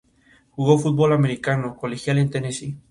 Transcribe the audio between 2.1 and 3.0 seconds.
en Tennessee.